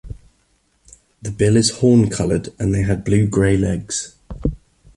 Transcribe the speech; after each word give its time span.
The 1.21 1.29
bill 1.29 1.55
is 1.55 1.77
horn-coloured 1.77 2.49
and 2.57 2.73
they 2.73 2.81
had 2.81 3.03
blue-gray 3.05 3.55
legs. 3.55 4.15